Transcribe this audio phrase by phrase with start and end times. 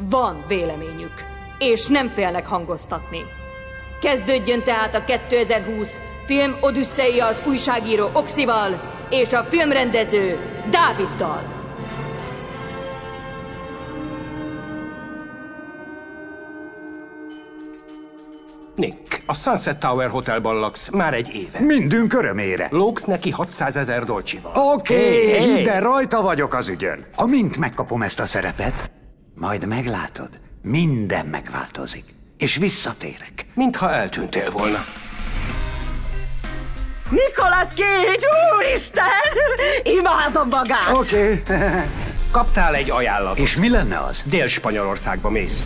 [0.00, 1.12] Van véleményük,
[1.58, 3.24] és nem félnek hangoztatni.
[4.00, 8.80] Kezdődjön tehát a 2020 film Odüsszeia az újságíró Oxival
[9.10, 10.38] és a filmrendező
[10.70, 11.56] Dáviddal.
[18.74, 21.60] Nick, a Sunset Tower Hotelban laksz már egy éve.
[21.60, 22.68] Mindünk örömére.
[22.70, 24.52] Lóksz neki 600 ezer dolcsival.
[24.54, 25.62] Oké, okay, hey, hey.
[25.62, 27.06] de rajta vagyok az ügyön.
[27.16, 28.90] Amint megkapom ezt a szerepet,
[29.38, 30.30] majd meglátod,
[30.62, 32.04] minden megváltozik.
[32.38, 33.46] És visszatérek.
[33.54, 34.84] Mintha eltűntél volna.
[37.10, 39.04] Nicolas Cage, úristen!
[39.82, 40.90] Imádom magát!
[40.92, 41.32] Oké.
[41.32, 41.68] Okay.
[42.30, 43.38] Kaptál egy ajánlatot.
[43.38, 44.22] És mi lenne az?
[44.26, 45.64] Dél-Spanyolországba mész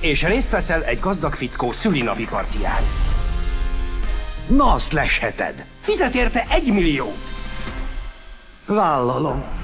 [0.00, 2.82] és részt veszel egy gazdag fickó szülinapi partiján.
[4.48, 5.64] Na, azt lesheted.
[5.80, 7.34] Fizet érte egy milliót.
[8.66, 9.59] Vállalom.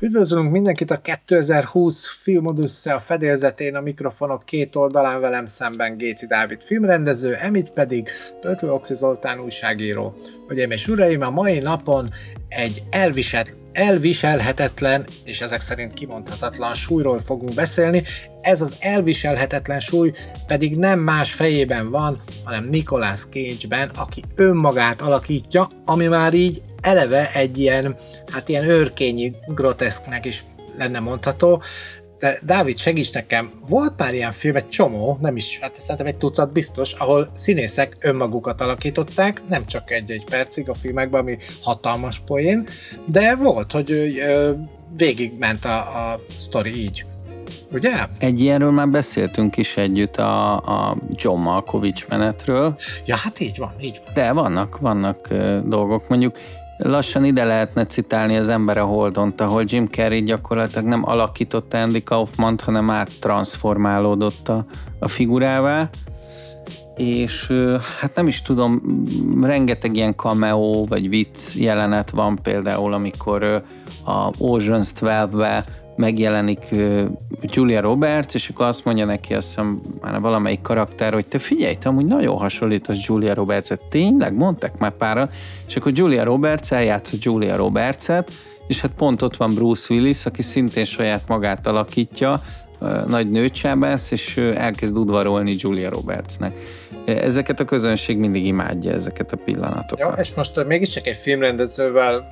[0.00, 6.62] Üdvözlünk mindenkit a 2020 filmodussze a fedélzetén, a mikrofonok két oldalán velem szemben Géci Dávid
[6.62, 8.08] filmrendező, Emit pedig
[8.40, 10.14] Pötlő Oxi Zoltán újságíró.
[10.48, 12.10] Ugye és uraim, a mai napon
[12.48, 18.02] egy elviselt, elviselhetetlen, és ezek szerint kimondhatatlan súlyról fogunk beszélni.
[18.40, 20.12] Ez az elviselhetetlen súly
[20.46, 27.30] pedig nem más fejében van, hanem Nicolas Cage-ben, aki önmagát alakítja, ami már így eleve
[27.32, 27.96] egy ilyen,
[28.32, 30.44] hát ilyen őrkényi groteszknek is
[30.78, 31.62] lenne mondható,
[32.20, 36.16] de Dávid, segíts nekem, volt már ilyen film, egy csomó, nem is, hát szerintem egy
[36.16, 42.68] tucat biztos, ahol színészek önmagukat alakították, nem csak egy-egy percig a filmekben, ami hatalmas poén,
[43.06, 44.52] de volt, hogy ö,
[44.96, 47.04] végigment a, a sztori így.
[47.72, 47.92] Ugye?
[48.18, 52.78] Egy ilyenről már beszéltünk is együtt a, a John Malkovich menetről.
[53.04, 54.14] Ja, hát így van, így van.
[54.14, 55.28] De vannak, vannak
[55.64, 56.08] dolgok.
[56.08, 56.36] Mondjuk
[56.78, 62.02] Lassan ide lehetne citálni az ember a Holdont, ahol Jim Carrey gyakorlatilag nem alakította Andy
[62.02, 64.64] kaufman hanem áttransformálódott a,
[64.98, 65.90] a figurává,
[66.96, 67.52] és
[68.00, 68.80] hát nem is tudom,
[69.42, 73.42] rengeteg ilyen cameo vagy vicc jelenet van például, amikor
[74.04, 75.64] a Ocean's 12-be
[75.98, 76.74] megjelenik
[77.42, 81.74] Julia Roberts, és akkor azt mondja neki, azt hiszem már valamelyik karakter, hogy te figyelj,
[81.74, 83.84] te amúgy nagyon hasonlítasz Julia Roberts-et.
[83.90, 84.34] Tényleg?
[84.34, 85.28] Mondtak már pára.
[85.66, 88.30] És akkor Julia Roberts eljátsza Julia Roberts-et,
[88.66, 92.40] és hát pont ott van Bruce Willis, aki szintén saját magát alakítja,
[93.06, 96.56] nagy nőcsábász, és elkezd udvarolni Julia Robertsnek.
[97.06, 99.98] Ezeket a közönség mindig imádja, ezeket a pillanatokat.
[99.98, 102.28] Jó, és most mégiscsak egy filmrendezővel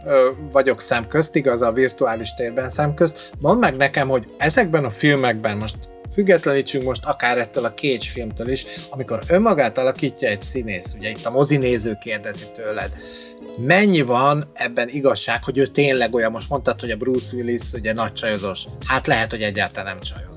[0.52, 3.32] vagyok szemközt, igaz, a virtuális térben szemközt.
[3.38, 5.76] Mondd meg nekem, hogy ezekben a filmekben most
[6.14, 11.24] függetlenítsünk most akár ettől a Cage filmtől is, amikor önmagát alakítja egy színész, ugye itt
[11.24, 12.90] a mozinéző kérdezi tőled,
[13.56, 17.92] mennyi van ebben igazság, hogy ő tényleg olyan, most mondtad, hogy a Bruce Willis ugye
[17.92, 20.35] nagy csajozós, hát lehet, hogy egyáltalán nem csajos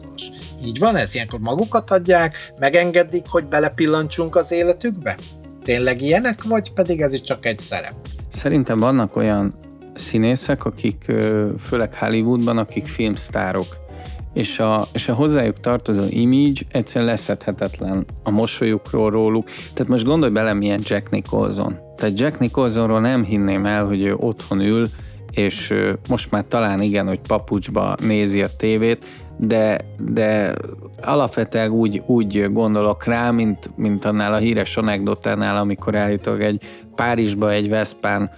[0.66, 1.16] így van ez?
[1.16, 5.18] Ilyenkor magukat adják, megengedik, hogy belepillantsunk az életükbe?
[5.64, 7.94] Tényleg ilyenek, vagy pedig ez is csak egy szerep?
[8.28, 9.54] Szerintem vannak olyan
[9.96, 11.12] színészek, akik
[11.60, 13.78] főleg Hollywoodban, akik filmsztárok,
[14.34, 19.50] és a, és a hozzájuk tartozó image egyszerűen leszedhetetlen a mosolyukról róluk.
[19.74, 21.78] Tehát most gondolj bele, milyen Jack Nicholson.
[21.98, 24.90] Tehát Jack Nicholsonról nem hinném el, hogy ő otthon ül,
[25.32, 25.74] és
[26.10, 29.06] most már talán igen, hogy papucsba nézi a tévét,
[29.42, 30.54] de, de
[31.02, 36.62] alapvetően úgy, úgy gondolok rá, mint, mint annál a híres anekdotánál, amikor állítólag egy
[36.96, 38.32] Párizsba egy Veszpán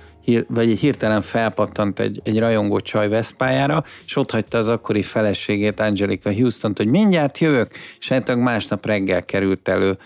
[0.48, 5.80] vagy egy hirtelen felpattant egy, egy rajongó csaj Veszpájára, és ott hagyta az akkori feleségét,
[5.80, 9.98] Angelica Houston-t, hogy mindjárt jövök, és másnap reggel került elő.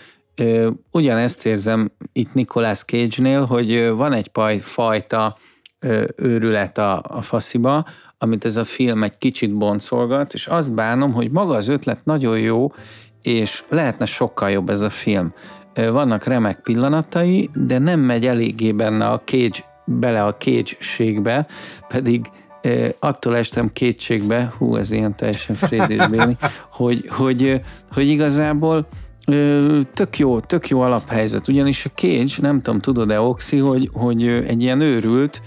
[0.90, 5.36] Ugyanezt érzem itt Nicolas Cage-nél, hogy van egy fajta
[6.16, 7.84] őrület a, a fasziba,
[8.18, 12.38] amit ez a film egy kicsit boncolgat, és azt bánom, hogy maga az ötlet nagyon
[12.38, 12.72] jó,
[13.22, 15.32] és lehetne sokkal jobb ez a film.
[15.74, 21.46] Vannak remek pillanatai, de nem megy eléggé benne a Cage, bele a Cage-ségbe,
[21.88, 22.30] pedig
[22.98, 26.36] attól estem kétségbe, hú, ez ilyen teljesen frédésbéni,
[26.78, 27.60] hogy, hogy,
[27.90, 28.86] hogy igazából
[29.94, 34.62] tök jó, tök jó alaphelyzet, ugyanis a Cage, nem tudom, tudod-e Oxi, hogy, hogy egy
[34.62, 35.42] ilyen őrült,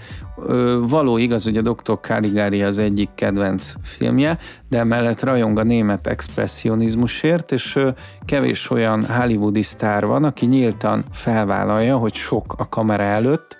[0.80, 1.98] való igaz, hogy a Dr.
[2.00, 4.38] Caligari az egyik kedvenc filmje,
[4.68, 7.78] de mellett rajong a német expressionizmusért, és
[8.24, 13.59] kevés olyan hollywoodi sztár van, aki nyíltan felvállalja, hogy sok a kamera előtt,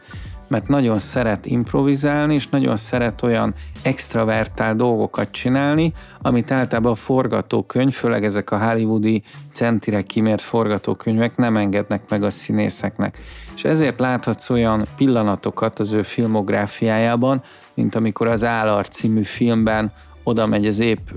[0.50, 7.92] mert nagyon szeret improvizálni, és nagyon szeret olyan extravertál dolgokat csinálni, amit általában a forgatókönyv,
[7.92, 13.18] főleg ezek a hollywoodi centire kimért forgatókönyvek nem engednek meg a színészeknek.
[13.54, 17.42] És ezért láthatsz olyan pillanatokat az ő filmográfiájában,
[17.74, 19.92] mint amikor az Állar című filmben
[20.22, 21.08] oda megy az épp,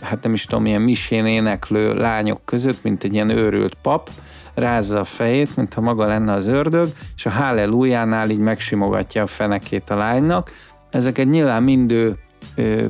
[0.00, 4.10] hát nem is tudom, ilyen misén éneklő lányok között, mint egy ilyen őrült pap,
[4.54, 9.90] rázza a fejét, mintha maga lenne az ördög, és a hallelujánál így megsimogatja a fenekét
[9.90, 10.50] a lánynak.
[10.90, 12.16] Ezeket nyilván mind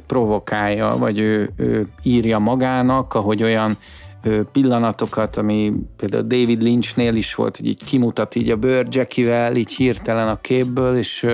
[0.07, 3.77] provokálja, vagy ő, ő írja magának, ahogy olyan
[4.53, 9.73] pillanatokat, ami például David Lynchnél is volt, hogy így kimutat így a bőr Jackie-vel, így
[9.73, 11.27] hirtelen a képből, és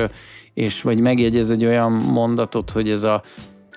[0.53, 3.23] és vagy megjegyez egy olyan mondatot, hogy ez a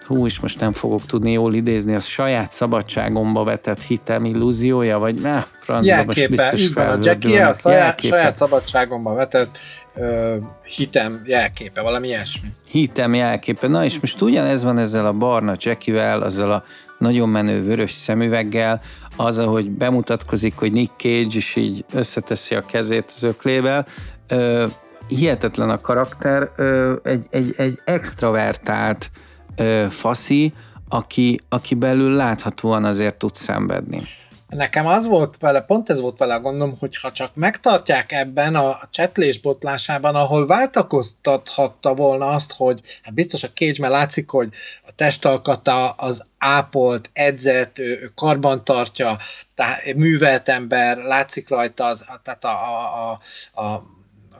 [0.02, 5.14] hú, és most nem fogok tudni jól idézni, az saját szabadságomba vetett hitem illúziója, vagy
[5.14, 9.58] ne, francba most biztos így van, a Jackie a saját, saját szabadságomba vetett
[9.94, 12.48] ö, hitem jelképe, valami ilyesmi.
[12.68, 13.66] Hitem jelképe.
[13.66, 16.64] Na és most ugyanez van ezzel a barna Jackie-vel, azzal a
[16.98, 18.80] nagyon menő vörös szemüveggel,
[19.16, 23.86] az, ahogy bemutatkozik, hogy Nick Cage is így összeteszi a kezét az öklével,
[24.28, 24.66] ö,
[25.08, 29.10] hihetetlen a karakter, ö, egy, egy, egy extravertált,
[29.56, 30.52] ö, faszi,
[30.88, 34.02] aki, aki belül láthatóan azért tud szenvedni.
[34.48, 38.54] Nekem az volt vele, pont ez volt vele a gondom, hogy ha csak megtartják ebben
[38.54, 44.48] a csetlés botlásában, ahol váltakoztathatta volna azt, hogy hát biztos a cage látszik, hogy
[44.86, 49.18] a testalkata az ápolt, edzett, ő, ő karban tartja,
[49.54, 53.10] tehát művelt ember, látszik rajta az, tehát a, a,
[53.52, 53.82] a, a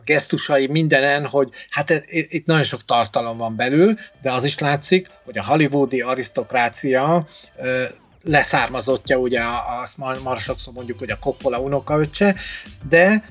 [0.05, 5.11] gesztusai, mindenen, hogy hát ez, itt nagyon sok tartalom van belül, de az is látszik,
[5.25, 7.27] hogy a hollywoodi arisztokrácia
[8.23, 9.41] leszármazottja, ugye
[9.83, 12.35] azt már, sokszor mondjuk, hogy a Coppola unokaöccse,
[12.89, 13.25] de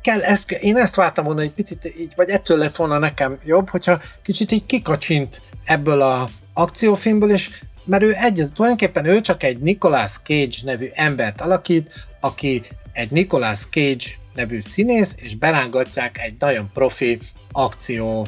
[0.00, 3.68] kell, ezt, én ezt vártam volna egy picit, így, vagy ettől lett volna nekem jobb,
[3.68, 7.50] hogyha kicsit így kikacsint ebből a akciófilmből, és
[7.84, 12.62] mert ő egy, tulajdonképpen ő csak egy Nicolas Cage nevű embert alakít, aki
[12.92, 14.04] egy Nicolas Cage
[14.36, 17.20] nevű színész, és berángatják egy nagyon profi
[17.52, 18.26] akció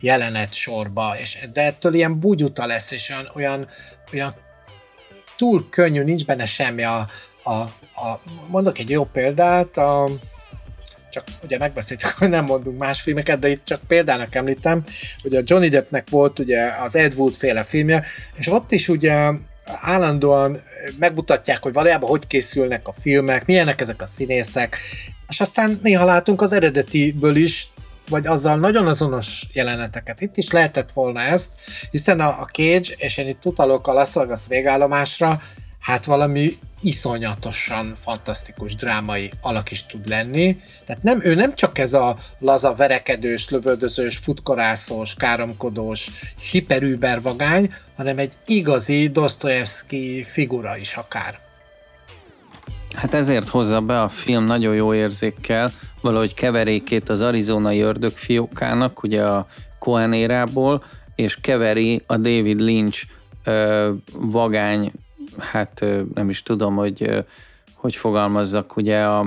[0.00, 3.68] jelenet sorba, és de ettől ilyen bugyuta lesz, és olyan, olyan,
[4.12, 4.34] olyan
[5.36, 7.08] túl könnyű, nincs benne semmi a,
[7.42, 10.08] a, a mondok egy jó példát, a,
[11.10, 14.84] csak ugye megbeszéltük, hogy nem mondunk más filmeket, de itt csak példának említem,
[15.22, 18.04] hogy a Johnny Deppnek volt ugye az Ed Wood féle filmje,
[18.34, 19.30] és ott is ugye
[19.80, 20.60] állandóan
[20.98, 24.76] megmutatják, hogy valójában hogy készülnek a filmek, milyenek ezek a színészek,
[25.28, 27.68] és aztán néha látunk az eredetiből is,
[28.08, 30.20] vagy azzal nagyon azonos jeleneteket.
[30.20, 31.50] Itt is lehetett volna ezt,
[31.90, 35.42] hiszen a, a Cage, és én itt utalok a Las Vegas végállomásra,
[35.80, 40.60] hát valami iszonyatosan fantasztikus drámai alak is tud lenni.
[40.86, 46.10] Tehát nem, ő nem csak ez a laza, verekedős, lövöldözős, futkorászós, káromkodós,
[46.50, 51.38] hiperüber vagány, hanem egy igazi Dostoyevsky figura is akár.
[52.94, 55.70] Hát ezért hozza be a film nagyon jó érzékkel,
[56.00, 59.46] valahogy keverékét az arizonai ördögfiókának, ugye a
[59.78, 60.84] Cohen érából,
[61.14, 63.04] és keveri a David Lynch
[63.44, 64.92] ö, vagány,
[65.38, 67.24] hát nem is tudom, hogy
[67.74, 69.26] hogy fogalmazzak, ugye a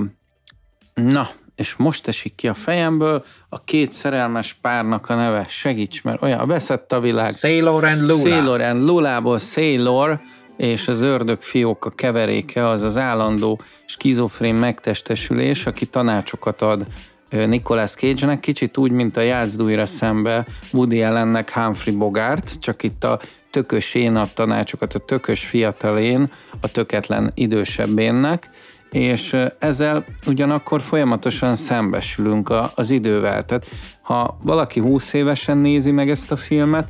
[0.94, 6.22] na, és most esik ki a fejemből a két szerelmes párnak a neve, segíts, mert
[6.22, 7.30] olyan, veszett a világ.
[7.30, 8.28] Sailor and Lula.
[8.28, 10.20] Sailor and Lulából Sailor,
[10.56, 16.86] és az ördög fiók a keveréke az az állandó skizofrén megtestesülés, aki tanácsokat ad
[17.30, 23.20] Nicolas Cage-nek, kicsit úgy, mint a játszduira szembe Woody Allennek Humphrey Bogart, csak itt a
[23.52, 26.30] tökös én ad tanácsokat, a tökös fiatal én,
[26.60, 28.48] a töketlen idősebb énnek,
[28.90, 33.44] és ezzel ugyanakkor folyamatosan szembesülünk az idővel.
[33.44, 33.66] Tehát
[34.02, 36.88] ha valaki 20 évesen nézi meg ezt a filmet,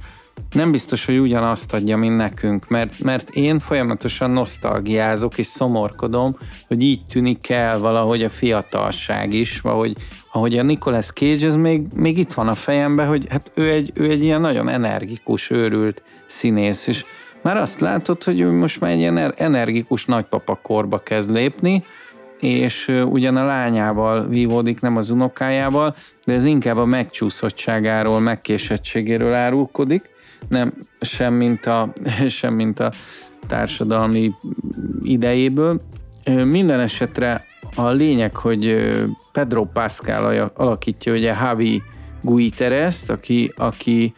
[0.52, 6.36] nem biztos, hogy ugyanazt adja, mint nekünk, mert, mert én folyamatosan nosztalgiázok és szomorkodom,
[6.68, 9.96] hogy így tűnik el valahogy a fiatalság is, valahogy
[10.32, 13.92] ahogy a Nicolas Cage, ez még, még itt van a fejemben, hogy hát ő egy,
[13.94, 16.02] ő egy ilyen nagyon energikus, őrült
[16.32, 17.04] színész, és
[17.42, 21.84] már azt látod, hogy ő most már egy ilyen er-, energikus nagypapa korba kezd lépni,
[22.40, 30.10] és ugyan a lányával vívódik, nem az unokájával, de ez inkább a megcsúszottságáról, megkésettségéről árulkodik,
[30.48, 31.92] nem sem mint a,
[32.28, 32.92] sem mint a
[33.46, 34.34] társadalmi
[35.00, 35.80] idejéből.
[36.44, 38.90] Minden esetre a lényeg, hogy
[39.32, 41.82] Pedro Pascal alakítja ugye Javi
[42.22, 44.14] Guiteres-t, aki, aki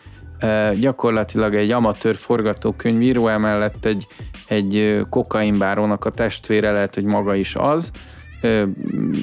[0.81, 4.07] gyakorlatilag egy amatőr forgatókönyvíró, emellett egy,
[4.49, 7.91] egy kokainbárónak a testvére lehet, hogy maga is az,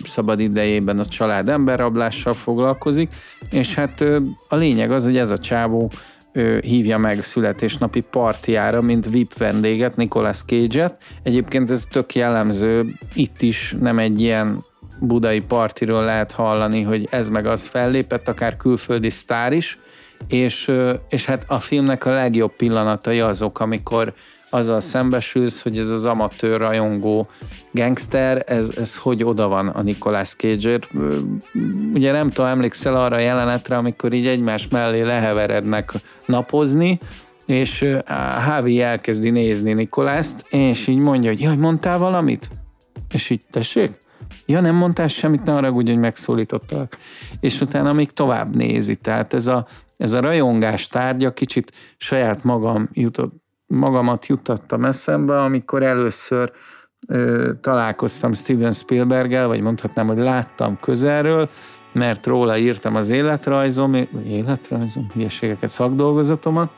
[0.04, 3.12] szabad idejében a család emberrablással foglalkozik,
[3.50, 4.04] és hát
[4.48, 5.92] a lényeg az, hogy ez a csávó
[6.62, 11.04] hívja meg születésnapi partiára, mint VIP vendéget, Nicolas Cage-et.
[11.24, 14.64] Egyébként ez tök jellemző, itt is nem egy ilyen
[15.00, 19.80] budai partiról lehet hallani, hogy ez meg az fellépett, akár külföldi sztár is,
[20.28, 20.72] és,
[21.10, 24.14] és hát a filmnek a legjobb pillanatai azok, amikor
[24.50, 27.28] azzal szembesülsz, hogy ez az amatőr rajongó
[27.72, 30.80] gangster, ez, ez hogy oda van a Nicolas cage
[31.94, 35.94] Ugye nem tudom, emlékszel arra a jelenetre, amikor így egymás mellé leheverednek
[36.26, 37.00] napozni,
[37.46, 37.86] és
[38.46, 42.50] Hávi elkezdi nézni Nikolászt, és így mondja, hogy jaj, mondtál valamit?
[43.14, 43.92] És így, tessék?
[44.46, 46.98] Ja, nem mondtál semmit, ne arra hogy megszólítottak.
[47.40, 48.96] És utána még tovább nézi.
[48.96, 49.68] Tehát ez a,
[50.02, 53.34] ez a rajongás tárgya kicsit saját magam jutott,
[53.68, 56.52] magamat juttattam eszembe, amikor először
[57.08, 61.50] ö, találkoztam Steven Spielberggel, vagy mondhatnám, hogy láttam közelről,
[61.92, 66.72] mert róla írtam az életrajzom, életrajzom, hülyeségeket, szakdolgozatomat,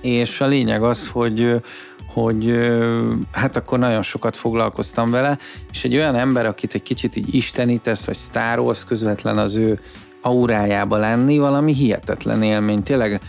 [0.00, 1.62] és a lényeg az, hogy
[2.12, 2.68] hogy
[3.32, 5.38] hát akkor nagyon sokat foglalkoztam vele,
[5.70, 9.80] és egy olyan ember, akit egy kicsit így istenítesz, vagy sztárolsz, közvetlen az ő
[10.22, 12.82] aurájába lenni, valami hihetetlen élmény.
[12.82, 13.20] Tényleg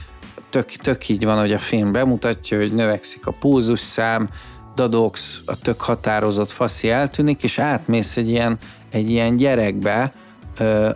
[0.50, 3.36] tök, tök így van, hogy a film bemutatja, hogy növekszik a
[3.76, 4.30] szám,
[4.76, 8.58] dadogsz, a tök határozott faszi eltűnik, és átmész egy ilyen,
[8.92, 10.12] egy ilyen gyerekbe,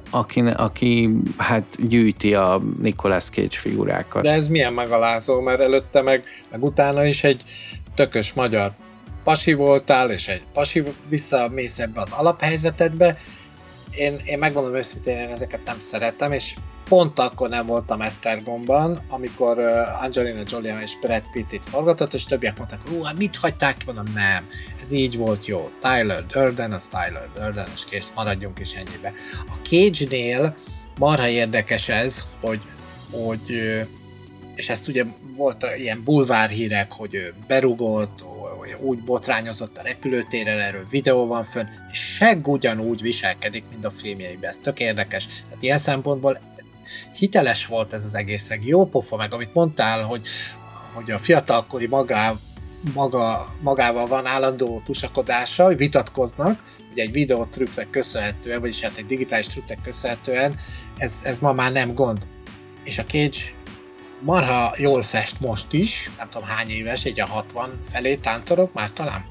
[0.10, 4.24] aki, aki hát gyűjti a Nicolas Cage figurákat.
[4.24, 7.44] De ez milyen megalázó, mert előtte meg, meg utána is egy
[7.96, 8.74] tökös magyar
[9.24, 13.18] pasi voltál, és egy pasi visszamész ebbe az alaphelyzetedbe.
[13.98, 16.56] Én, én megmondom őszintén, én ezeket nem szeretem, és
[16.90, 19.60] pont akkor nem voltam Esztergomban, amikor
[20.02, 23.86] Angelina Jolie és Brad Pitt itt forgatott, és többiek mondták, hogy hát mit hagyták ki?
[23.86, 24.50] Mondom, nem,
[24.82, 25.70] ez így volt jó.
[25.82, 29.14] Tyler Durden, az Tyler Durden, és kész, maradjunk is ennyibe.
[29.48, 30.56] A Cage-nél
[31.00, 32.62] marha érdekes ez, hogy,
[33.12, 33.52] hogy
[34.56, 35.04] és ezt ugye
[35.36, 38.24] volt ilyen bulvár hírek, hogy ő berugott,
[38.82, 44.50] úgy botrányozott a repülőtéren, erről videó van fönn, és seg ugyanúgy viselkedik, mint a filmjeiben.
[44.50, 45.28] Ez tök érdekes.
[45.28, 46.40] Tehát ilyen szempontból
[47.18, 50.22] hiteles volt ez az egész, jó pofa, meg amit mondtál, hogy,
[50.94, 52.36] hogy a fiatalkori magá,
[52.94, 59.06] maga, magával van állandó tusakodása, hogy vitatkoznak, ugye egy videó trükknek köszönhetően, vagyis hát egy
[59.06, 60.56] digitális trükknek köszönhetően,
[60.98, 62.28] ez, ez ma már nem gond.
[62.84, 63.38] És a Cage
[64.20, 68.90] marha jól fest most is, nem tudom hány éves, egy a 60 felé tántorok már
[68.90, 69.26] talán?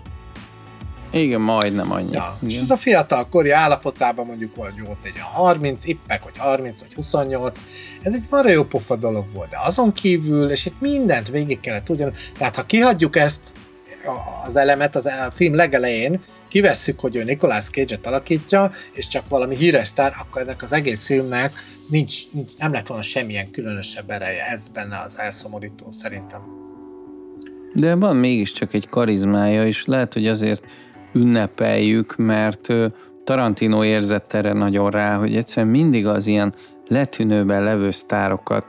[1.10, 2.12] Igen, majdnem annyi.
[2.12, 6.80] Ja, és ez a fiatal kori állapotában mondjuk volt, volt egy 30, ippek, vagy 30,
[6.80, 7.62] vagy 28,
[8.02, 11.84] ez egy marha jó pofa dolog volt, de azon kívül, és itt mindent végig kellett
[11.84, 13.52] tudni, tehát ha kihagyjuk ezt,
[14.46, 16.20] az elemet az a film legelején,
[16.56, 21.06] kivesszük, hogy ő Nicolas Cage-et alakítja, és csak valami híres sztár, akkor ennek az egész
[21.06, 21.52] filmnek
[21.88, 26.40] nincs, nincs, nem lett volna semmilyen különösebb ereje, ez benne az elszomorító szerintem.
[27.75, 30.64] De van mégiscsak egy karizmája, és lehet, hogy azért
[31.12, 32.68] ünnepeljük, mert
[33.25, 36.54] Tarantino érzett erre nagyon rá, hogy egyszerűen mindig az ilyen
[36.88, 38.66] letűnőben levő sztárokat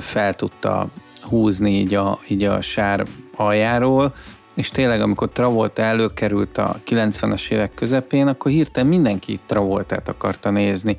[0.00, 0.88] fel tudta
[1.22, 4.14] húzni így a, így a sár aljáról,
[4.56, 10.98] és tényleg amikor Travolta előkerült a 90-es évek közepén, akkor hirtelen mindenki Travoltát akarta nézni.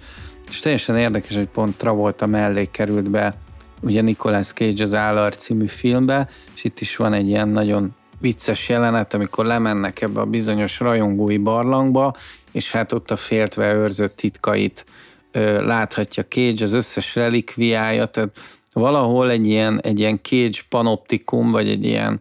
[0.49, 3.35] És teljesen érdekes, hogy pont Travolta mellé került be
[3.81, 8.69] ugye Nicolas Cage az Állar című filmbe, és itt is van egy ilyen nagyon vicces
[8.69, 12.15] jelenet, amikor lemennek ebbe a bizonyos rajongói barlangba,
[12.51, 14.85] és hát ott a féltve őrzött titkait
[15.31, 18.37] ö, láthatja Cage, az összes relikviája, tehát
[18.73, 22.19] valahol egy ilyen, egy ilyen Cage panoptikum, vagy egy ilyen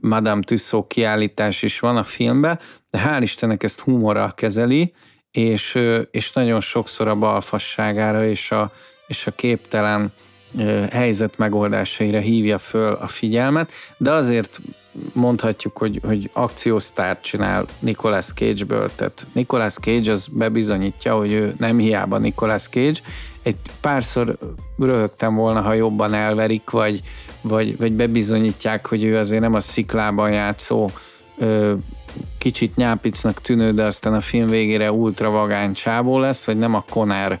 [0.00, 2.58] Madame Tussauds kiállítás is van a filmben,
[2.90, 4.94] de hál' Istennek ezt humorral kezeli,
[5.30, 5.78] és,
[6.10, 8.72] és nagyon sokszor a balfasságára és a,
[9.06, 10.12] és a képtelen
[10.90, 14.60] helyzet megoldásaira hívja föl a figyelmet, de azért
[15.12, 21.78] mondhatjuk, hogy, hogy akciósztárt csinál Nicolas Cage-ből, tehát Nicolas Cage az bebizonyítja, hogy ő nem
[21.78, 23.00] hiába Nicolas Cage,
[23.42, 24.38] egy párszor
[24.78, 27.00] röhögtem volna, ha jobban elverik, vagy,
[27.40, 30.88] vagy, vagy bebizonyítják, hogy ő azért nem a sziklában játszó
[31.38, 31.74] ö,
[32.38, 36.84] kicsit nyápicnak tűnő, de aztán a film végére ultra vagány csávó lesz, vagy nem a
[36.90, 37.40] Conner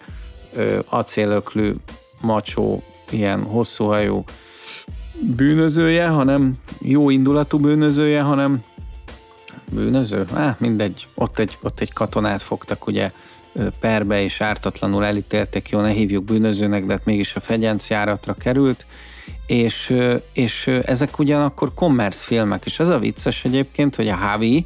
[0.88, 1.72] acélöklű,
[2.22, 4.24] macsó, ilyen hosszúhajú
[5.22, 8.62] bűnözője, hanem jó indulatú bűnözője, hanem
[9.72, 10.24] bűnöző?
[10.34, 13.12] Á, mindegy, ott egy, ott egy katonát fogtak ugye
[13.80, 18.86] perbe és ártatlanul elítélték, jó, ne hívjuk bűnözőnek, de hát mégis a fegyenciáratra került,
[19.46, 19.96] és,
[20.32, 24.64] és ezek ugyanakkor commerce filmek, és az a vicces egyébként, hogy a Havi,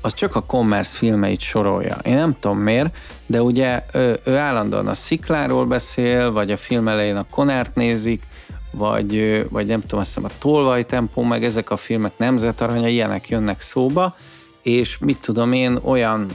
[0.00, 1.96] az csak a commerce filmeit sorolja.
[2.04, 6.88] Én nem tudom miért, de ugye ő, ő állandóan a szikláról beszél, vagy a film
[6.88, 8.22] elején a Conert nézik,
[8.70, 13.28] vagy, vagy nem tudom, azt hiszem a Tolvaj tempó, meg ezek a filmek nemzetaranya, ilyenek
[13.28, 14.14] jönnek szóba,
[14.62, 16.26] és mit tudom én, olyan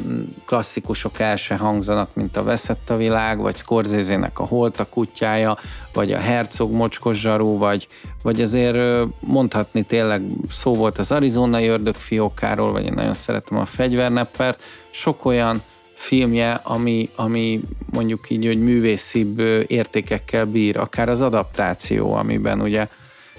[0.45, 5.57] klasszikusok el se hangzanak, mint a Veszett a világ, vagy Scorsese-nek a Holt a kutyája,
[5.93, 7.87] vagy a Herzog mocskos zsarú, vagy,
[8.23, 13.65] vagy azért mondhatni tényleg szó volt az Arizonai ördög fiókáról, vagy én nagyon szeretem a
[13.65, 15.61] Fegyverneppert, sok olyan
[15.95, 17.61] filmje, ami, ami
[17.91, 22.87] mondjuk így, hogy művészibb értékekkel bír, akár az adaptáció, amiben ugye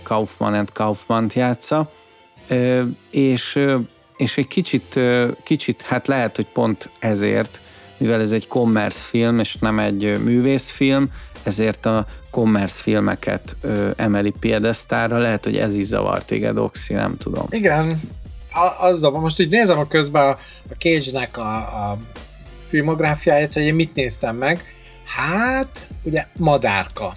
[0.02, 1.90] Kaufman and Kaufman játsza,
[3.10, 3.58] és
[4.16, 5.00] és egy kicsit,
[5.42, 7.60] kicsit, hát lehet, hogy pont ezért,
[7.96, 11.10] mivel ez egy commerce film, és nem egy művészfilm,
[11.42, 13.56] ezért a commerce filmeket
[13.96, 17.46] emeli piedesztára, lehet, hogy ez is zavar téged, Oxi, nem tudom.
[17.50, 18.00] Igen,
[18.80, 19.20] azzal van.
[19.20, 20.38] Most így nézem a közben a,
[20.70, 21.98] a Cage-nek a, a
[22.66, 24.74] filmográfiáját, hogy én mit néztem meg.
[25.04, 27.16] Hát, ugye Madárka.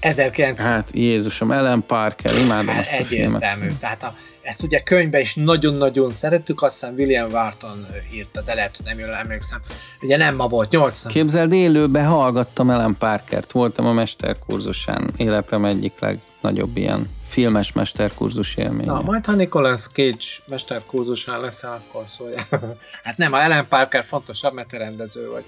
[0.00, 0.66] 1900...
[0.66, 3.58] Hát Jézusom, Ellen Parker, imádom hát, ezt a egyértelmű.
[3.58, 3.78] filmet.
[3.80, 8.76] Tehát a, ezt ugye könyvbe is nagyon-nagyon szerettük, azt hiszem William Wharton írta, de lehet,
[8.76, 9.60] hogy nem jól emlékszem.
[10.00, 11.12] Ugye nem ma volt, 80.
[11.12, 15.92] Képzeld, élőben hallgattam Ellen Parkert, voltam a mesterkurzusán, életem egyik
[16.40, 18.86] legnagyobb ilyen filmes mesterkurzus élmény.
[18.86, 22.46] Na, majd ha Nicolas Cage mesterkurzusán leszel, akkor szólja.
[23.04, 25.44] hát nem, a Ellen Parker fontosabb, mert rendező vagy.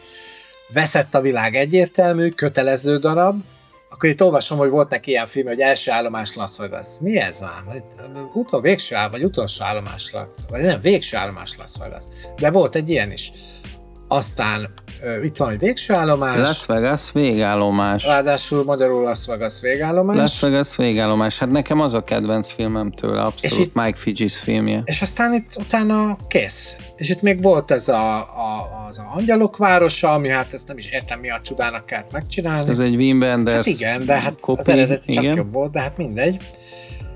[0.73, 3.43] Veszett a világ egyértelmű, kötelező darab,
[3.91, 6.89] akkor itt olvasom, hogy volt neki ilyen film, hogy első állomás Las Vegas.
[7.01, 7.83] Mi ez már?
[8.33, 10.15] Utol, végső áll, vagy utolsó állomás,
[10.49, 12.05] vagy nem, végső állomás Las Vegas.
[12.37, 13.33] De volt egy ilyen is.
[14.09, 14.73] Aztán
[15.23, 16.39] itt van egy végső állomás.
[16.39, 18.05] Las Vegas végállomás.
[18.05, 20.17] Ráadásul magyarul Las Vegas végállomás.
[20.17, 21.39] Las Vegas végállomás.
[21.39, 23.65] Hát nekem az a kedvenc filmem tőle, abszolút.
[23.67, 24.83] Itt, Mike Figgis filmje.
[24.85, 26.77] És aztán itt utána kész.
[26.97, 30.79] És itt még volt ez a, a, az a Angyalok városa, ami hát ezt nem
[30.79, 32.71] is értem mi a csodának kellett megcsinálni.
[32.71, 35.37] Ez egy Wim Wenders Hát igen, de hát kopi, az eredeti csak igen.
[35.37, 36.37] jobb volt, de hát mindegy.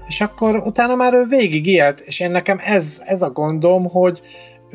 [0.08, 4.20] És akkor utána már ő végig élt, és én nekem ez, ez a gondom, hogy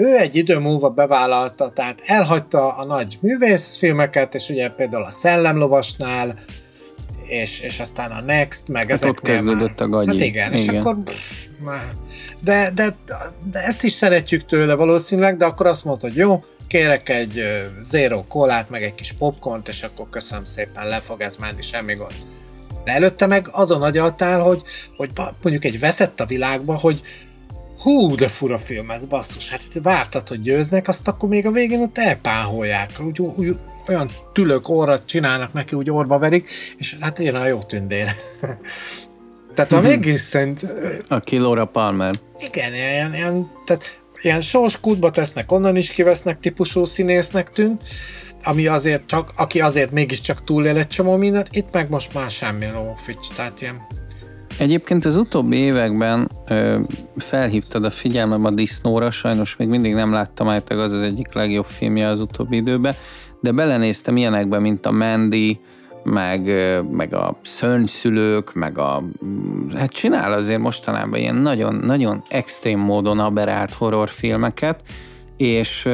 [0.02, 6.36] ő egy idő múlva bevállalta, tehát elhagyta a nagy művészfilmeket, és ugye például a Szellemlovasnál,
[7.24, 9.88] és, és aztán a Next, meg hát ezek ott kezdődött már.
[9.88, 10.08] a gagyi.
[10.08, 10.74] Hát igen, igen.
[10.76, 11.94] és akkor pff, már.
[12.40, 17.10] De, de, de, ezt is szeretjük tőle valószínűleg, de akkor azt mondta, hogy jó, kérek
[17.10, 17.42] egy
[17.84, 21.94] zero kolát, meg egy kis popcornt, és akkor köszönöm szépen, le fog ez menni, semmi
[21.94, 22.14] gond.
[22.84, 24.62] De előtte meg azon agyaltál, hogy,
[24.98, 25.10] hogy
[25.42, 27.02] mondjuk egy veszett a világba, hogy
[27.82, 31.52] hú, de fura film ez, basszus, hát itt vártad, hogy győznek, azt akkor még a
[31.52, 37.20] végén ott elpáholják, úgy, úgy, olyan tülök orrat csinálnak neki, úgy orba verik, és hát
[37.20, 38.08] jön a jó tündér.
[39.56, 40.66] tehát a végén szerint...
[41.08, 42.14] A kilóra Palmer.
[42.40, 47.82] Igen, ilyen, ilyen, tehát ilyen sós kútba tesznek, onnan is kivesznek típusú színésznek tűnt,
[48.44, 52.66] ami azért csak, aki azért mégiscsak túlél egy csomó mindent, itt meg most már semmi
[52.66, 53.88] lófics, tehát ilyen
[54.58, 56.80] Egyébként az utóbbi években ö,
[57.18, 61.66] felhívtad a figyelmem a disznóra, sajnos még mindig nem láttam által az az egyik legjobb
[61.66, 62.96] filmje az utóbbi időben,
[63.42, 65.60] de belenéztem ilyenekbe, mint a Mandy,
[66.04, 66.52] meg,
[66.92, 69.04] meg a szörnyszülők, meg a...
[69.76, 74.84] Hát csinál azért mostanában ilyen nagyon, nagyon extrém módon aberált horrorfilmeket,
[75.38, 75.90] és,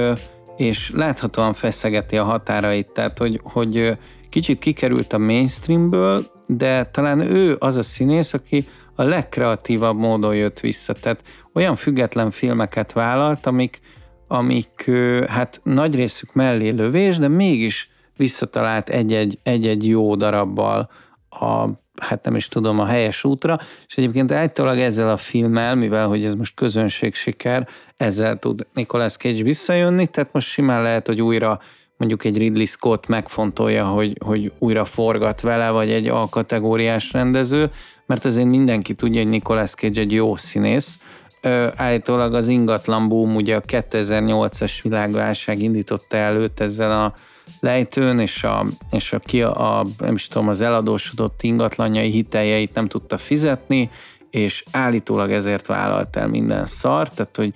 [0.58, 3.98] és láthatóan feszegeti a határait, tehát hogy, hogy
[4.30, 10.60] kicsit kikerült a mainstreamből, de talán ő az a színész, aki a legkreatívabb módon jött
[10.60, 10.94] vissza.
[10.94, 13.82] Tehát olyan független filmeket vállalt, amik,
[14.28, 14.92] amik
[15.28, 20.90] hát nagy részük mellé lövés, de mégis visszatalált egy-egy, egy-egy jó darabbal
[21.30, 21.68] a,
[22.02, 26.24] hát nem is tudom, a helyes útra, és egyébként állítólag ezzel a filmmel, mivel hogy
[26.24, 31.60] ez most közönség siker, ezzel tud Nicolas Cage visszajönni, tehát most simán lehet, hogy újra
[31.98, 37.72] mondjuk egy Ridley Scott megfontolja, hogy, hogy újra forgat vele, vagy egy A-kategóriás rendező,
[38.06, 41.00] mert azért mindenki tudja, hogy Nicolas Cage egy jó színész.
[41.42, 47.14] Ö, állítólag az ingatlan boom, ugye a 2008-as világválság indította előtt ezzel a
[47.60, 52.88] lejtőn, és, a, és a, ki a, nem is tudom, az eladósodott ingatlanjai hiteljeit nem
[52.88, 53.90] tudta fizetni,
[54.30, 57.54] és állítólag ezért vállalt el minden szart, tehát hogy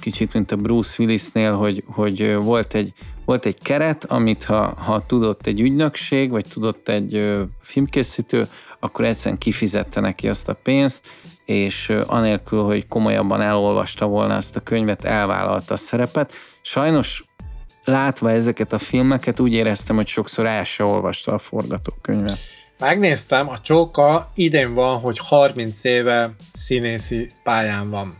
[0.00, 2.92] kicsit, mint a Bruce Willisnél, hogy, hogy volt egy
[3.30, 8.48] volt egy keret, amit ha, ha tudott egy ügynökség, vagy tudott egy ö, filmkészítő,
[8.80, 11.06] akkor egyszerűen kifizette neki azt a pénzt,
[11.44, 16.32] és ö, anélkül, hogy komolyabban elolvasta volna ezt a könyvet, elvállalta a szerepet.
[16.62, 17.24] Sajnos
[17.84, 22.38] látva ezeket a filmeket úgy éreztem, hogy sokszor el se olvasta a forgatókönyvet.
[22.78, 28.16] Megnéztem, a Csóka idén van, hogy 30 éve színészi pályán van.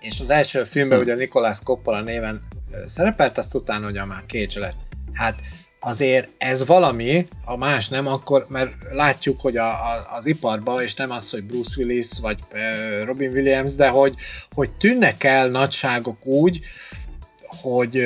[0.00, 1.04] És az első filmben hm.
[1.04, 2.51] ugye Nikolás Coppola néven
[2.84, 4.76] szerepelt, azt utána ugye már Cage lett.
[5.12, 5.40] Hát
[5.80, 10.94] azért ez valami, a más nem, akkor, mert látjuk, hogy a, a, az iparban, és
[10.94, 12.38] nem az, hogy Bruce Willis vagy
[13.04, 14.14] Robin Williams, de hogy,
[14.54, 16.60] hogy tűnnek el nagyságok úgy,
[17.42, 18.02] hogy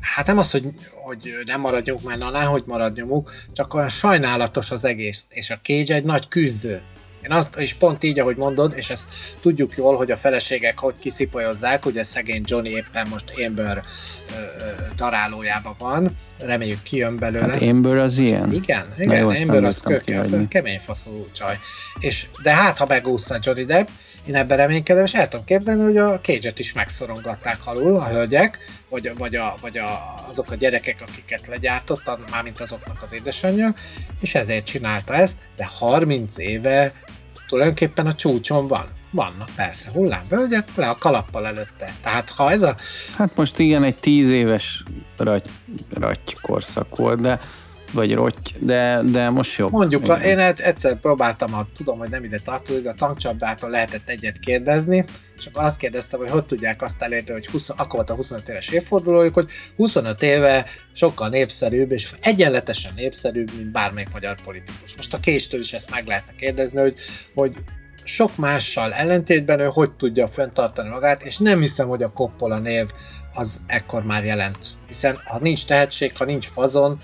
[0.00, 4.84] hát nem az, hogy, hogy nem maradjunk már, na hogy maradjunk, csak olyan sajnálatos az
[4.84, 6.82] egész, és a Cage egy nagy küzdő.
[7.22, 10.94] Én azt, és pont így, ahogy mondod, és ezt tudjuk jól, hogy a feleségek hogy
[10.98, 13.82] kiszipolyozzák, ugye szegény Johnny éppen most Amber
[14.96, 17.52] darálójában van, reméljük kijön belőle.
[17.52, 18.52] Hát Amber az ilyen?
[18.52, 21.58] Igen, igen, Amber az köke, az kemény faszú csaj.
[21.98, 23.88] És, de hát, ha megúszta Johnny Depp,
[24.28, 28.58] én ebben reménykedem, és el tudom képzelni, hogy a cage is megszorongatták alul a hölgyek,
[28.88, 33.74] vagy, vagy, a, vagy a, azok a gyerekek, akiket legyártott, mármint azoknak az édesanyja,
[34.20, 36.92] és ezért csinálta ezt, de 30 éve
[37.46, 38.84] tulajdonképpen a csúcson van.
[39.10, 41.94] Vannak persze hullámvölgyek, le a kalappal előtte.
[42.02, 42.74] Tehát ha ez a...
[43.16, 44.82] Hát most igen, egy tíz éves
[45.16, 45.48] raty,
[45.90, 47.40] raty korszak volt, de
[47.92, 49.70] vagy rotty, de, de most jobb.
[49.70, 50.20] Mondjuk, igen.
[50.20, 55.04] én egyszer próbáltam, a, tudom, hogy nem ide tartozik, de a tankcsapdától lehetett egyet kérdezni,
[55.38, 58.48] és akkor azt kérdeztem, hogy hogy tudják azt elérni, hogy 20, akkor volt a 25
[58.48, 64.96] éves évfordulójuk, hogy 25 éve sokkal népszerűbb, és egyenletesen népszerűbb, mint bármelyik magyar politikus.
[64.96, 66.94] Most a késtől is ezt meg lehetne kérdezni, hogy,
[67.34, 67.56] hogy
[68.04, 72.86] sok mással ellentétben ő hogy tudja fenntartani magát, és nem hiszem, hogy a Coppola név
[73.32, 74.58] az ekkor már jelent.
[74.86, 77.00] Hiszen ha nincs tehetség, ha nincs fazon,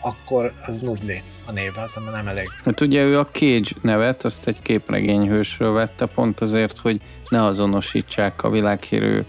[0.00, 2.50] akkor az nudli a név, az nem elég.
[2.64, 8.42] Hát ugye ő a Cage nevet, azt egy képregényhősről vette, pont azért, hogy ne azonosítsák
[8.42, 9.20] a világhírű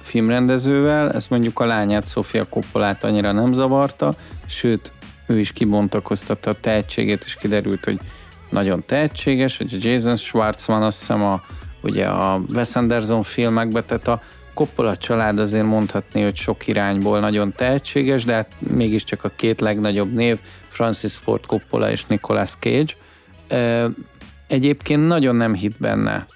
[0.00, 4.12] filmrendezővel, ez mondjuk a lányát, Sofia Coppolát annyira nem zavarta,
[4.46, 4.92] sőt,
[5.26, 7.98] ő is kibontakoztatta a tehetségét, és kiderült, hogy
[8.50, 11.42] nagyon tehetséges, hogy Jason Schwartzman azt hiszem a,
[11.82, 14.22] ugye a Wes Anderson filmekbe, tehát a
[14.54, 20.12] Coppola család azért mondhatni, hogy sok irányból nagyon tehetséges, de hát mégiscsak a két legnagyobb
[20.12, 20.38] név,
[20.68, 22.92] Francis Ford Coppola és Nicolas Cage.
[24.46, 26.26] Egyébként nagyon nem hit benne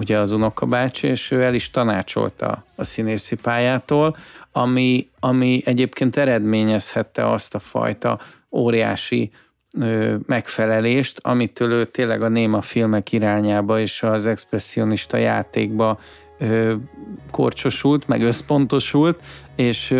[0.00, 4.16] ugye az unokabácsi, és ő el is tanácsolta a színészi pályától,
[4.52, 8.18] ami, ami egyébként eredményezhette azt a fajta
[8.50, 9.30] óriási
[9.78, 15.98] ö, megfelelést, amitől ő tényleg a néma filmek irányába és az expressionista játékba
[17.30, 19.20] korcsosult, meg összpontosult,
[19.56, 19.94] és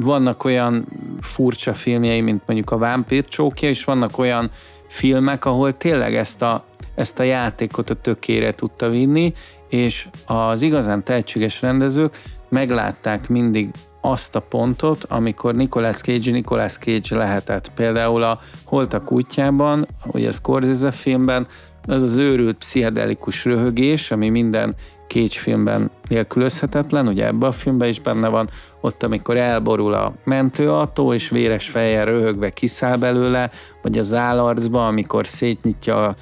[0.00, 0.84] vannak olyan
[1.20, 4.50] furcsa filmjei, mint mondjuk a Vámpír csókja, és vannak olyan
[4.88, 9.32] filmek, ahol tényleg ezt a, ezt a játékot a tökére tudta vinni,
[9.68, 13.68] és az igazán tehetséges rendezők meglátták mindig
[14.00, 17.70] azt a pontot, amikor Nicolas Cage Nicolas Cage lehetett.
[17.74, 21.46] Például a Holtak útjában, ugye a Scorsese filmben,
[21.86, 24.74] az az őrült pszichedelikus röhögés, ami minden
[25.14, 28.50] Cage filmben nélkülözhetetlen, ugye ebben a filmben is benne van,
[28.80, 33.50] ott amikor elborul a mentőautó, és véres fejjel röhögve kiszáll belőle,
[33.82, 36.14] vagy az állarcba, amikor szétnyitja a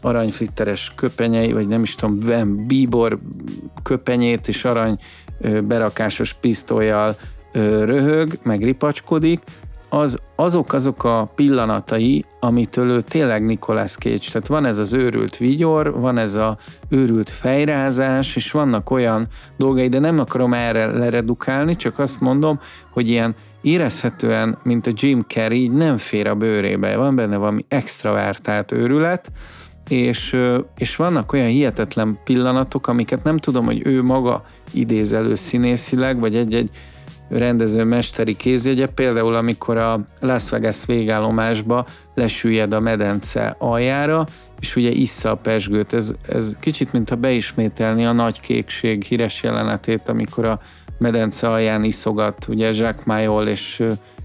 [0.00, 3.18] aranyflitteres köpenyei, vagy nem is tudom, bíbor
[3.82, 4.98] köpenyét, és arany
[5.64, 7.16] berakásos pisztolyjal
[7.52, 9.40] röhög, meg ripacskodik,
[9.88, 15.36] az, azok azok a pillanatai, amitől ő tényleg Nicolas Cage, tehát van ez az őrült
[15.36, 21.76] vigyor, van ez a őrült fejrázás, és vannak olyan dolgai, de nem akarom erre leredukálni,
[21.76, 26.96] csak azt mondom, hogy ilyen érezhetően, mint a Jim Carrey, így nem fér a bőrébe,
[26.96, 29.30] van benne valami extravertált őrület,
[29.88, 30.36] és,
[30.76, 36.36] és vannak olyan hihetetlen pillanatok, amiket nem tudom, hogy ő maga idéz elő színészileg, vagy
[36.36, 36.70] egy-egy
[37.28, 44.26] rendező mesteri kézjegye, például amikor a Las Vegas végállomásba lesüllyed a medence aljára,
[44.60, 45.92] és ugye issza a pesgőt.
[45.92, 50.60] Ez, ez kicsit, mintha beismételni a nagy kékség híres jelenetét, amikor a
[50.98, 53.82] medence alján iszogat ugye Jacques Mayol és,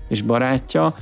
[0.09, 0.95] és barátja,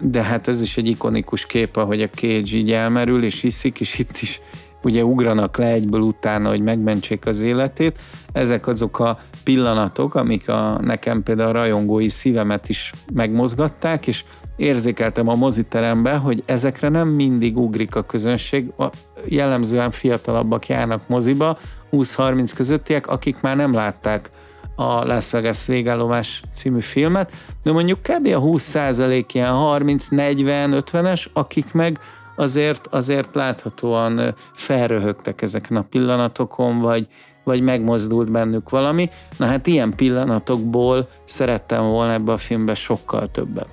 [0.00, 3.98] de hát ez is egy ikonikus kép, ahogy a Cage így elmerül, és hiszik, és
[3.98, 4.40] itt is
[4.82, 8.00] ugye ugranak le egyből utána, hogy megmentsék az életét.
[8.32, 14.24] Ezek azok a pillanatok, amik a, nekem például a rajongói szívemet is megmozgatták, és
[14.56, 18.86] érzékeltem a moziteremben, hogy ezekre nem mindig ugrik a közönség, a
[19.24, 21.58] jellemzően fiatalabbak járnak moziba,
[21.92, 24.30] 20-30 közöttiek, akik már nem látták
[24.76, 28.26] a Las Vegas végállomás című filmet, de mondjuk kb.
[28.26, 31.98] a 20% ilyen 30-40-50-es, akik meg
[32.36, 37.08] azért, azért láthatóan felröhögtek ezeken a pillanatokon, vagy,
[37.44, 39.10] vagy megmozdult bennük valami.
[39.38, 43.68] Na hát ilyen pillanatokból szerettem volna ebbe a filmbe sokkal többet.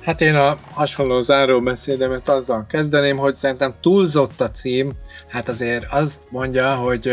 [0.00, 4.92] Hát én a hasonló záróbeszédemet azzal kezdeném, hogy szerintem túlzott a cím,
[5.28, 7.12] hát azért azt mondja, hogy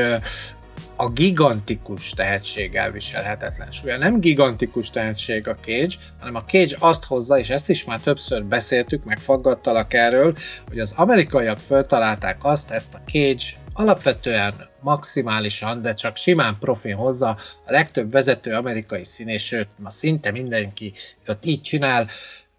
[0.95, 3.97] a gigantikus tehetség elviselhetetlen súlya.
[3.97, 8.45] Nem gigantikus tehetség a Cage, hanem a Cage azt hozza, és ezt is már többször
[8.45, 10.35] beszéltük, meg faggattalak erről,
[10.67, 17.29] hogy az amerikaiak föltalálták azt, ezt a Cage alapvetően maximálisan, de csak simán profin hozza
[17.65, 20.93] a legtöbb vezető amerikai színés, sőt, ma szinte mindenki
[21.27, 22.09] ott így csinál,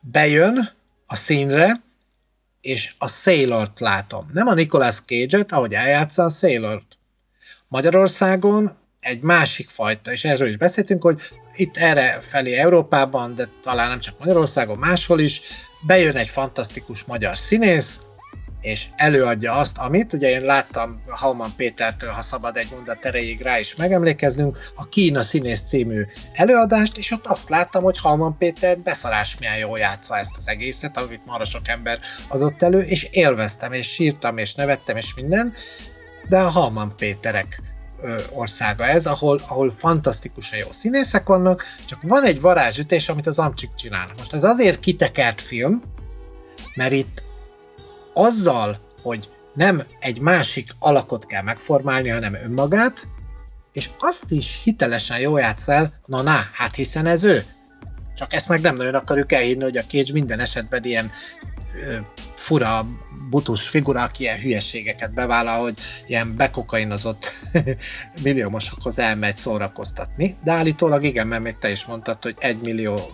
[0.00, 0.70] bejön
[1.06, 1.86] a színre,
[2.60, 4.30] és a Sailor-t látom.
[4.32, 6.98] Nem a Nicolas Cage-et, ahogy eljátsza a Sailor-t.
[7.68, 11.20] Magyarországon egy másik fajta, és erről is beszéltünk, hogy
[11.56, 15.40] itt erre felé Európában, de talán nem csak Magyarországon, máshol is,
[15.86, 18.00] bejön egy fantasztikus magyar színész,
[18.60, 23.58] és előadja azt, amit, ugye én láttam Hauman Pétertől, ha szabad egy mondat erejéig rá
[23.58, 29.38] is megemlékeznünk, a Kína színész című előadást, és ott azt láttam, hogy Hauman Péter beszarás
[29.38, 33.86] milyen jól játsza ezt az egészet, amit marha sok ember adott elő, és élveztem, és
[33.92, 35.52] sírtam, és nevettem, és minden,
[36.28, 37.62] de a Hauman Péterek
[38.32, 43.70] országa ez, ahol, ahol fantasztikusan jó színészek vannak, csak van egy varázsütés, amit az Amcsik
[43.74, 44.10] csinál.
[44.16, 45.82] Most ez azért kitekert film,
[46.74, 47.22] mert itt
[48.18, 53.08] azzal, hogy nem egy másik alakot kell megformálni, hanem önmagát,
[53.72, 57.44] és azt is hitelesen jól játsz el, na na, hát hiszen ez ő.
[58.16, 61.10] Csak ezt meg nem nagyon akarjuk elhinni, hogy a Cage minden esetben ilyen
[61.86, 61.96] ö,
[62.34, 62.86] fura,
[63.30, 67.30] butus figura, aki ilyen hülyeségeket bevállal, hogy ilyen bekokainozott
[68.22, 73.10] milliómosokhoz elmegy szórakoztatni, de állítólag igen, mert még te is mondtad, hogy egy millió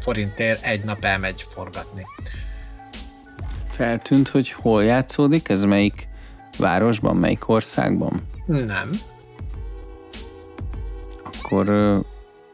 [0.00, 2.04] forintért egy nap elmegy forgatni.
[3.74, 6.08] Feltűnt, hogy hol játszódik, ez melyik
[6.58, 8.22] városban, melyik országban?
[8.46, 8.90] Nem.
[11.24, 11.66] Akkor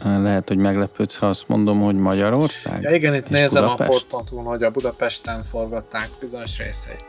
[0.05, 2.83] lehet, hogy meglepődsz, ha azt mondom, hogy Magyarország.
[2.83, 3.91] Ja igen, itt nézem Budapest.
[3.91, 7.05] a portantún, hogy a Budapesten forgatták bizonyos részeit.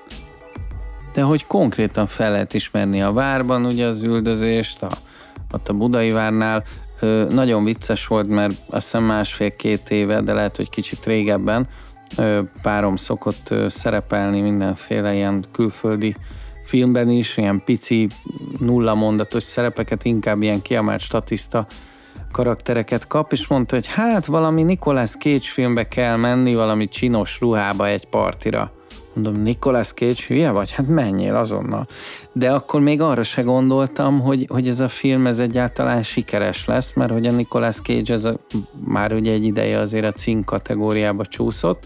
[1.13, 4.89] De hogy konkrétan fel lehet ismerni a várban ugye az üldözést, a,
[5.51, 6.63] ott a Budai várnál,
[7.29, 11.67] nagyon vicces volt, mert azt hiszem másfél-két éve, de lehet, hogy kicsit régebben,
[12.61, 16.15] párom szokott szerepelni mindenféle ilyen külföldi
[16.63, 18.07] filmben is, ilyen pici,
[18.59, 21.65] nulla mondatos szerepeket, inkább ilyen kiemelt statiszta
[22.31, 27.87] karaktereket kap, és mondta, hogy hát valami Nicolas Cage filmbe kell menni, valami csinos ruhába
[27.87, 28.71] egy partira.
[29.13, 30.71] Mondom, Nicolas Cage hülye vagy?
[30.71, 31.87] Hát menjél azonnal.
[32.31, 36.93] De akkor még arra se gondoltam, hogy, hogy ez a film ez egyáltalán sikeres lesz,
[36.93, 38.39] mert hogy a Nicolas Cage ez a,
[38.85, 41.83] már ugye egy ideje azért a cím kategóriába csúszott,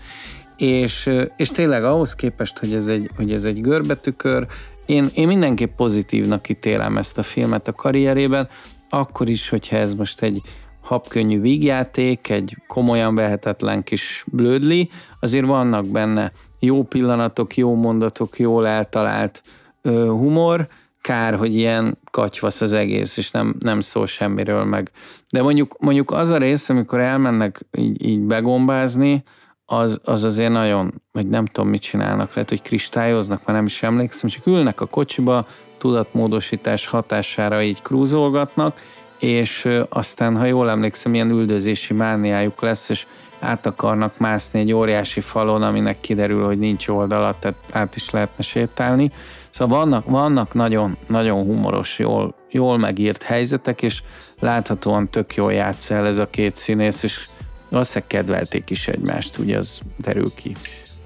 [0.57, 4.47] és, és tényleg ahhoz képest, hogy ez egy, hogy ez egy görbetükör,
[4.85, 8.47] én, én mindenképp pozitívnak ítélem ezt a filmet a karrierében,
[8.89, 10.41] akkor is, hogyha ez most egy
[10.81, 16.31] habkönnyű vígjáték, egy komolyan vehetetlen kis blödli, azért vannak benne
[16.65, 19.43] jó pillanatok, jó mondatok, jól eltalált
[19.81, 20.67] ö, humor,
[21.01, 24.91] kár, hogy ilyen katyvasz az egész, és nem, nem szól semmiről meg.
[25.29, 29.23] De mondjuk, mondjuk az a rész, amikor elmennek így, így begombázni,
[29.65, 33.83] az, az azért nagyon, vagy nem tudom, mit csinálnak, lehet, hogy kristályoznak, már nem is
[33.83, 35.47] emlékszem, csak ülnek a kocsiba,
[35.77, 38.81] tudatmódosítás hatására így krúzolgatnak,
[39.19, 43.07] és aztán, ha jól emlékszem, ilyen üldözési mániájuk lesz, és
[43.39, 48.43] át akarnak mászni egy óriási falon, aminek kiderül, hogy nincs oldala, tehát át is lehetne
[48.43, 49.11] sétálni.
[49.49, 54.03] Szóval vannak, vannak nagyon, nagyon humoros, jól, jól megírt helyzetek, és
[54.39, 57.27] láthatóan tök jól játsz el ez a két színész, és
[57.69, 60.55] valószínűleg kedvelték is egymást, ugye az derül ki.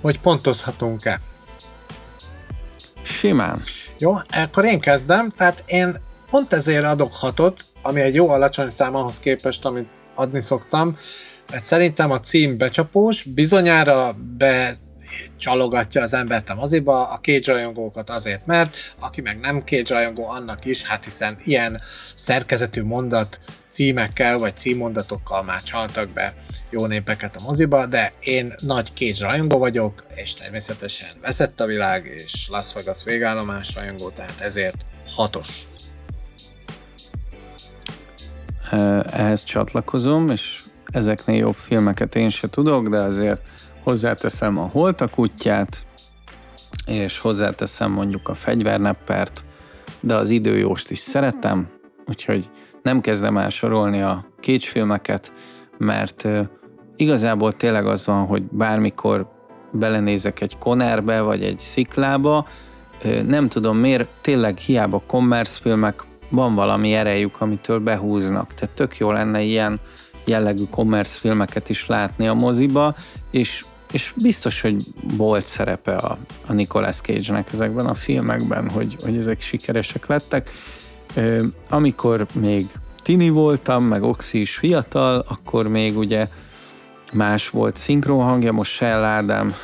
[0.02, 1.22] Hogy pontozhatunk-e?
[3.02, 3.62] Simán.
[3.98, 8.96] Jó, akkor én kezdem, tehát én pont ezért adok hatot, ami egy jó alacsony szám
[8.96, 10.98] ahhoz képest, amit adni szoktam,
[11.52, 14.78] mert szerintem a cím becsapós, bizonyára be
[15.38, 20.30] csalogatja az embert a moziba, a Cage rajongókat azért, mert aki meg nem Cage rajongó,
[20.30, 21.82] annak is, hát hiszen ilyen
[22.16, 26.34] szerkezetű mondat címekkel vagy címmondatokkal már csaltak be
[26.70, 32.06] jó népeket a moziba, de én nagy Cage rajongó vagyok, és természetesen veszett a világ,
[32.06, 34.86] és Las Vegas végállomás rajongó, tehát ezért
[35.16, 35.68] hatos.
[39.12, 40.59] Ehhez csatlakozom, és
[40.92, 43.42] ezeknél jobb filmeket én se tudok, de azért
[43.84, 45.86] hozzáteszem a Holt a kutyát,
[46.86, 49.44] és hozzáteszem mondjuk a fegyverneppert,
[50.00, 51.68] de az időjóst is szeretem,
[52.08, 52.50] úgyhogy
[52.84, 54.26] nem kezdem el sorolni a
[54.60, 55.34] filmeket,
[55.78, 56.28] mert
[56.96, 59.32] igazából tényleg az van, hogy bármikor
[59.72, 62.48] belenézek egy konerbe, vagy egy sziklába,
[63.28, 68.54] nem tudom miért, tényleg hiába commerce filmek, van valami erejük, amitől behúznak.
[68.54, 69.80] Tehát tök jó lenne ilyen
[70.26, 72.96] jellegű commerce filmeket is látni a moziba,
[73.32, 74.84] és, és biztos, hogy
[75.18, 80.50] volt szerepe a, a Nicolas Cage-nek ezekben a filmekben, hogy, hogy ezek sikeresek lettek.
[81.70, 82.66] Amikor még
[83.04, 86.28] tini voltam, meg Oxi is fiatal, akkor még ugye
[87.14, 89.56] más volt szinkron hangja, most Snell Ádám,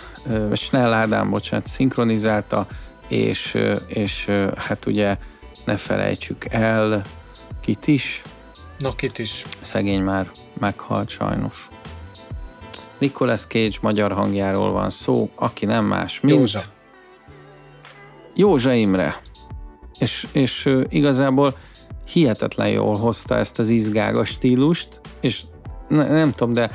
[0.54, 2.68] Snell Ádám, bocsánat, szinkronizálta,
[3.08, 5.18] és, és hát ugye
[5.66, 7.02] ne felejtsük el,
[7.62, 8.24] kit is?
[8.80, 9.46] No, kit is.
[9.62, 11.70] Szegény már meghalt sajnos.
[12.98, 16.38] Nicolas Cage magyar hangjáról van szó, aki nem más, mint...
[16.38, 16.62] Józsa.
[18.34, 19.22] Józsa Imre.
[20.00, 21.58] És, és igazából
[22.06, 25.42] hihetetlen jól hozta ezt az izgága stílust, és
[25.88, 26.72] ne, nem tudom, de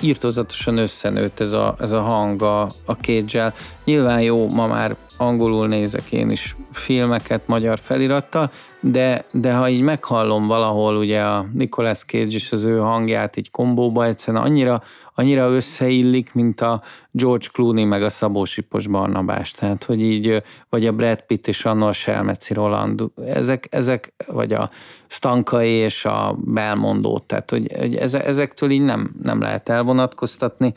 [0.00, 5.66] írtozatosan összenőtt ez a, ez a hang a, a cage Nyilván jó, ma már angolul
[5.66, 12.04] nézek én is filmeket magyar felirattal, de, de ha így meghallom valahol ugye a Nicolas
[12.04, 14.82] Cage és az ő hangját így kombóba, egyszerűen annyira,
[15.14, 20.86] annyira összeillik, mint a George Clooney meg a Szabó Sipos Barnabás, tehát hogy így, vagy
[20.86, 24.70] a Brad Pitt és anno a Selmeci Roland, ezek, ezek, vagy a
[25.06, 30.74] Stankai és a Belmondó, tehát hogy, hogy ezektől így nem, nem lehet elvonatkoztatni.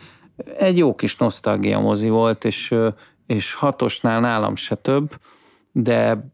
[0.58, 2.76] Egy jó kis nosztalgia mozi volt, és
[3.28, 5.10] és hatosnál nálam se több,
[5.72, 6.33] de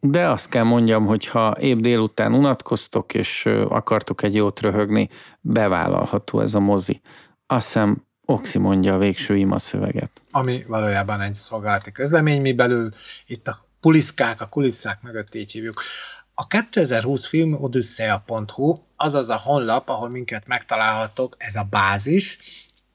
[0.00, 5.08] de azt kell mondjam, hogy ha épp délután unatkoztok, és akartok egy jót röhögni,
[5.40, 7.00] bevállalható ez a mozi.
[7.46, 10.10] Azt hiszem, Oxi mondja a végső ima szöveget.
[10.30, 12.90] Ami valójában egy szolgálati közlemény, mi belül
[13.26, 15.82] itt a puliszkák, a kulisszák mögött így hívjuk.
[16.34, 22.38] A 2020 filmodüsszea.hu azaz a honlap, ahol minket megtalálhatok, ez a bázis,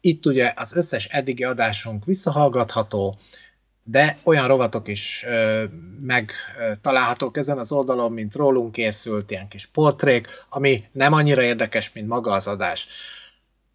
[0.02, 3.18] itt ugye az összes eddigi adásunk visszahallgatható,
[3.84, 5.64] de olyan rovatok is ö,
[6.02, 12.08] megtalálhatók ezen az oldalon, mint rólunk készült ilyen kis portrék, ami nem annyira érdekes, mint
[12.08, 12.88] maga az adás.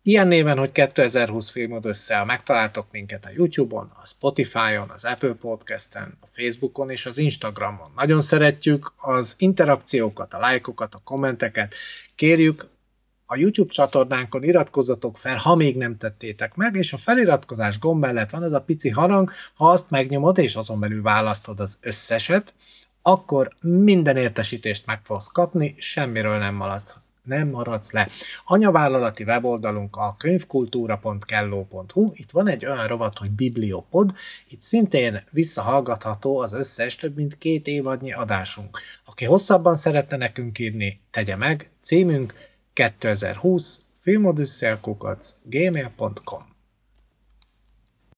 [0.03, 6.19] Ilyen néven, hogy 2020 filmod össze, megtaláltok minket a YouTube-on, a Spotify-on, az Apple Podcast-en,
[6.21, 7.93] a Facebookon és az Instagramon.
[7.97, 11.75] Nagyon szeretjük az interakciókat, a lájkokat, a kommenteket.
[12.15, 12.69] Kérjük,
[13.31, 18.31] a YouTube csatornánkon iratkozzatok fel, ha még nem tettétek meg, és a feliratkozás gomb mellett
[18.31, 22.55] van ez a pici harang, ha azt megnyomod, és azon belül választod az összeset,
[23.03, 28.09] akkor minden értesítést meg fogsz kapni, semmiről nem maradsz, nem maradsz le.
[28.45, 34.13] Anyavállalati weboldalunk a könyvkultúra.kelló.hu, itt van egy olyan rovat, hogy Bibliopod,
[34.49, 38.81] itt szintén visszahallgatható az összes több mint két évadnyi adásunk.
[39.05, 42.35] Aki hosszabban szeretne nekünk írni, tegye meg, címünk
[42.79, 46.48] 2020 filmodüsszelkukac gmail.com